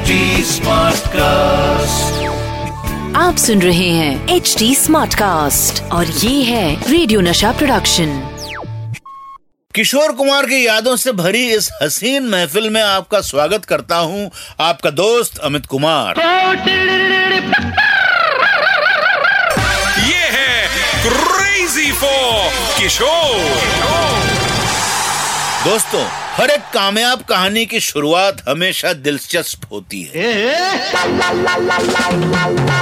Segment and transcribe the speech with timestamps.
[0.00, 0.58] HD
[1.12, 2.28] cast
[3.16, 8.12] आप सुन रहे हैं एच डी स्मार्ट कास्ट और ये है रेडियो नशा प्रोडक्शन
[9.74, 14.90] किशोर कुमार की यादों से भरी इस हसीन महफिल में आपका स्वागत करता हूँ आपका
[14.90, 16.18] दोस्त अमित कुमार।
[20.08, 20.66] ये है
[21.04, 23.36] क्रेजी फॉर किशोर।
[25.64, 30.32] दोस्तों हर एक कामयाब कहानी की शुरुआत हमेशा दिलचस्प होती है।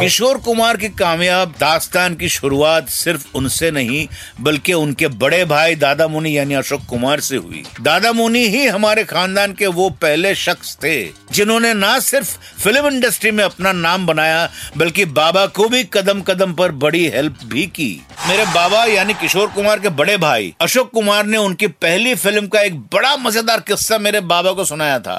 [0.00, 4.06] किशोर कुमार की कामयाब दास्तान की शुरुआत सिर्फ़ उनसे नहीं
[4.40, 9.04] बल्कि उनके बड़े भाई दादा मुनि यानी अशोक कुमार से हुई। दादा मुनि ही हमारे
[9.04, 10.96] खानदान के वो पहले शख्स थे
[11.32, 16.52] जिन्होंने ना सिर्फ़ फ़िल्म इंडस्ट्री में अपना नाम बनाया बल्कि बाबा को भी कदम कदम
[16.52, 17.90] पर बड़ी हेल्प भी की।
[18.28, 22.60] मेरे बाबा यानी किशोर कुमार के बड़े भाई अशोक कुमार ने उनकी पहली फ़िल्म का
[22.60, 25.18] एक बड़ा मज़ेदार किस्सा मेरे बाबा को सुनाया था।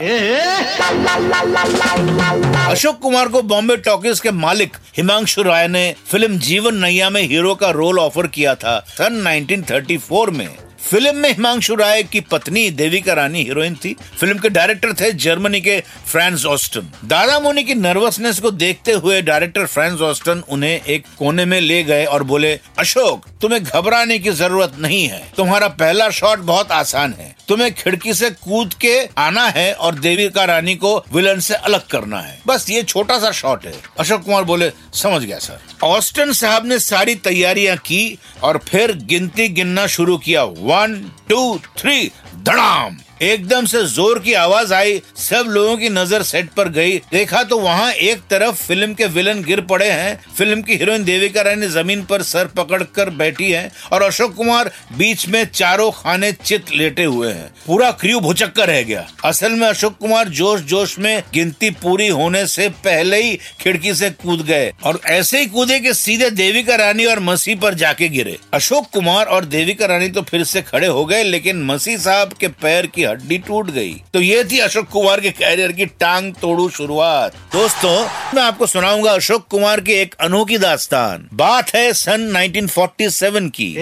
[2.72, 7.56] अशोक कुमार को बॉम्बे टॉकीज के मालिक हिमांशु राय ने फ़िल्म जीवन नैया में हीरो
[7.56, 13.14] का रोल ऑफ़र किया था सन 1934 में। फ़िल्म में हिमांशु राय की पत्नी देविका
[13.14, 18.40] रानी हीरोइन थी। फ़िल्म के डायरेक्टर थे जर्मनी के फ्रांस ऑस्टन। दादा मोनी की नर्वसनेस
[18.40, 23.26] को देखते हुए डायरेक्टर फ्रांस ऑस्टन उन्हें एक कोने में ले गए और बोले, अशोक,
[23.42, 28.30] तुम्हें घबराने की ज़रूरत नहीं है। तुम्हारा पहला शॉट बहुत आसान है। तुम्हें खिड़की से
[28.30, 32.84] कूद के आना है और देविका रानी को विलन से अलग करना है। बस ये
[32.84, 37.78] छोटा सा शॉट है। अशोक कुमार बोले, समझ गया, सर। ऑस्टन साहब ने सारी तैयारियाँ
[37.78, 42.12] की और फिर गिनती गिनना शुरू किया। One, two, three,
[42.44, 43.07] dhadam!
[43.22, 47.58] एकदम से ज़ोर की आवाज़ आई, सब लोगों की नज़र सेट पर गई। देखा तो
[47.60, 52.04] वहाँ एक तरफ़ फ़िल्म के विलन गिर पड़े हैं, फ़िल्म की हीरोइन देविका रानी ज़मीन
[52.06, 57.32] पर सर पकड़कर बैठी है और अशोक कुमार बीच में चारों खाने चित लेटे हुए
[57.32, 62.08] हैं। पूरा क्रू भुचक्का रह गया। असल में अशोक कुमार जोश जोश में गिनती पूरी
[62.10, 66.76] होने से पहले ही खिड़की से कूद गए और ऐसे ही कूदे कि सीधे देविका
[66.76, 70.88] रानी और मसी पर जाके गिरे। अशोक कुमार और देविका रानी तो फिर से खड़े
[70.88, 74.88] हो गए, लेकिन मसी साहब के पैर की हड्डी टूट गई। तो ये थी अशोक
[74.88, 77.96] कुमार के कैरियर की टांग तोड़ू शुरुआत। दोस्तों,
[78.36, 83.74] मैं आपको सुनाऊँगा अशोक कुमार की एक अनोखी दास्तान। बात है सन 1947 की।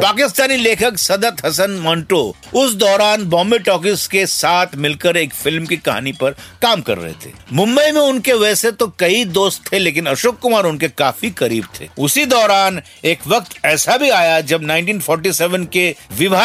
[0.00, 2.20] पाकिस्तानी लेखक सदत हसन मंटो
[2.54, 6.30] उस दौरान बॉम्बे टॉकीज के साथ मिलकर एक फ़िल्म की कहानी पर
[6.62, 10.64] काम कर रहे थे। मुंबई में उनके वैसे तो कई दोस्त थे, लेकिन अशोक कुमार
[10.64, 15.94] उनके काफ़ी करीब थे। उसी दौरान एक वक्त ऐसा भी आया जब 1947 के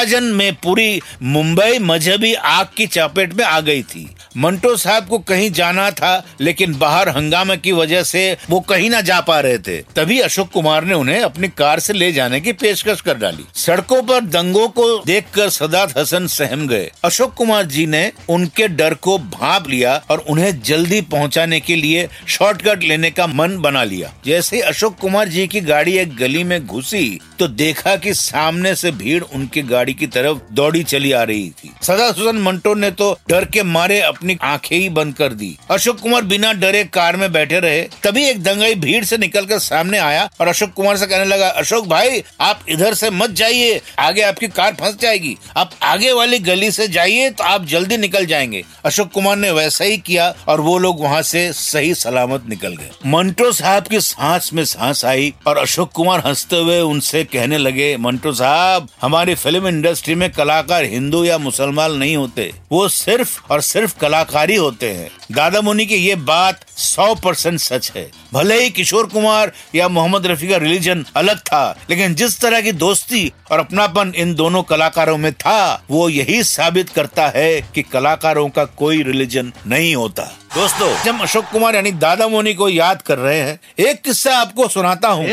[0.02, 5.18] विभाजन में पूरी मुंबई मजहबी आग की चपेट में आ गई थी। मंटो साहब को
[5.20, 9.58] कहीं जाना था, लेकिन बाहर हंगामे की वजह से वो कहीं ना जा पा रहे
[9.58, 13.46] थे। तभी अशोक कुमार ने उन्हें अपनी कार से ले जाने की पेशकश कर डाली।
[13.56, 18.94] सड़कों पर दंगों को देखकर सदात हसन सहम गए। अशोक कुमार जी ने उनके डर
[18.94, 24.14] को भाप लिया और उन्हें जल्दी पहुँचाने के लिए शॉर्टकट लेने का मन बना लिया।
[24.26, 28.92] जैसे अशोक कुमार जी की गाड़ी एक गली में घुसी तो देखा कि सामने से
[28.92, 33.12] भीड़ उनकी गाड़ी की तरफ़ दौड़ी चली आ रही थी। सदा हसन मंटो ने तो
[33.30, 37.32] डर के मारे अपनी आँखें ही बंद कर दी। अशोक कुमार बिना डरे कार में
[37.34, 41.26] बैठे रहे। तभी एक दंगाई भीड़ से निकलकर सामने आया और अशोक कुमार से कहने
[41.26, 46.12] लगा, अशोक भाई, आप इधर से मत जाइए। आगे आपकी कार फंस जाएगी। आप आगे
[46.12, 50.34] वाली गली से जाइए तो आप जल्दी निकल जाएँगे। अशोक कुमार ने वैसा ही किया
[50.48, 55.04] और वो लोग वहाँ से सही सलामत निकल गए। मंटो साहब की सांस में सांस
[55.06, 60.30] आई और अशोक कुमार हँसते हुए उनसे कहने लगे, मंटो साहब, हमारी फ़िल्म इंडस्ट्री में
[60.32, 65.86] कलाकार हिंदू या मुसलमान नहीं होते। वो सिर्फ़ और सिर्फ़ कलाकारी होते हैं। दादा मुनि
[65.86, 70.58] की ये बात सौ परसेंट सच है। भले ही किशोर कुमार या मोहम्मद रफी का
[70.58, 75.84] रिलीजन अलग था, लेकिन जिस तरह की दोस्ती और अपनापन इन दोनों कलाकारों में था,
[75.92, 80.24] वो यही साबित करता है कि कलाकारों का कोई रिलीजन नहीं होता।
[80.56, 84.68] दोस्तों, जब अशोक कुमार यानी दादा मोनी को याद कर रहे हैं, एक किस्सा आपको
[84.68, 85.26] सुनाता हूँ।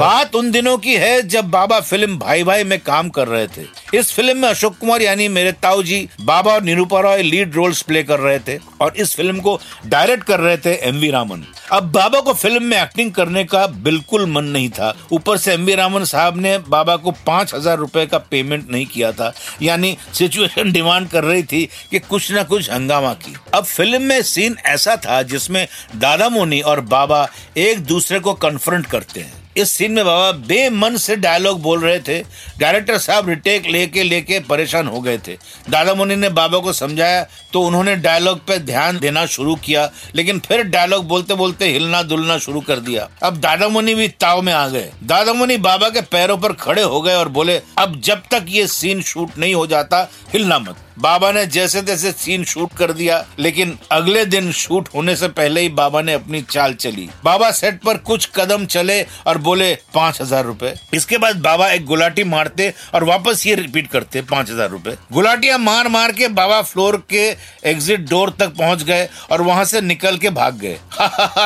[0.00, 3.64] बात उन दिनों की है जब बाबा फ़िल्म भाई भाई में काम कर रहे थे।
[3.94, 7.82] इस फ़िल्म में अशोक कुमार यानी मेरे ताऊ जी, बाबा और Nirupa Roy lead roles
[7.82, 11.44] play कर रहे थे और इस फ़िल्म को डायरेक्ट कर रहे थे एम वी रामन
[11.72, 15.64] अब बाबा को फ़िल्म में एक्टिंग करने का बिल्कुल मन नहीं था। ऊपर से एम
[15.64, 19.32] वी रामन साहब ने बाबा को पाँच हज़ार रूपए का पेमेंट नहीं किया था।
[19.62, 24.22] यानी सिचुएशन डिमांड कर रही थी कि कुछ न कुछ हंगामा की। अब फ़िल्म में
[24.22, 29.70] सीन ऐसा था जिसमें दादा मोनी और बाबा एक दूसरे को कन्फ्रंट करते हैं। इस
[29.72, 32.18] सीन में बाबा बेमन से डायलॉग बोल रहे थे।
[32.58, 35.36] डायरेक्टर साहब रिटेक लेके लेके परेशान हो गए थे।
[35.70, 40.38] दादा मुनि ने बाबा को समझाया तो उन्होंने डायलॉग पे ध्यान देना शुरू किया, लेकिन
[40.38, 44.52] फिर डायलॉग बोलते बोलते हिलना दुलना शुरू कर दिया। अब दादा मुनि भी ताव में
[44.52, 48.22] आ गए। दादा मुनि बाबा के पैरों पर खड़े हो गए और बोले, अब जब
[48.30, 52.72] तक ये सीन शूट नहीं हो जाता, हिलना मत। बाबा ने जैसे तैसे सीन शूट
[52.72, 57.08] कर दिया, लेकिन अगले दिन शूट होने से पहले ही बाबा ने अपनी चाल चली।
[57.24, 61.84] बाबा सेट पर कुछ कदम चले और बोले, पाँच हज़ार रूपए। इसके बाद बाबा एक
[61.86, 66.60] गुलाटी मारते और वापस ये रिपीट करते, पाँच हज़ार रूपए। गुलाटियाँ मार मार के बाबा
[66.62, 67.24] फ्लोर के
[67.70, 70.78] एग्जिट डोर तक पहुँच गए और वहाँ से निकल के भाग गए।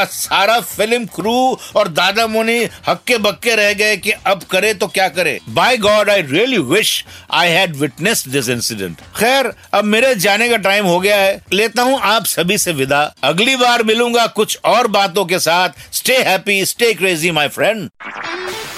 [0.06, 1.36] सारा फ़िल्म क्रू
[1.76, 2.58] और दादा मुनि
[2.88, 6.92] हक्के बक्के रह गए कि अब करे तो क्या करे। By God I really wish
[7.32, 9.43] I had witness this incident खैर
[9.74, 13.56] अब मेरे जाने का टाइम हो गया है। लेता हूँ आप सभी से विदा। अगली
[13.56, 17.88] बार मिलूँगा कुछ और बातों के साथ। Stay happy stay crazy my friend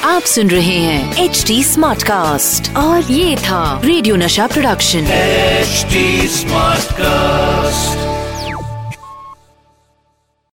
[0.04, 5.86] आप सुन रहे हैं एच डी स्मार्ट कास्ट और ये था रेडियो नशा प्रोडक्शन एच
[6.32, 8.05] स्मार्ट कास्ट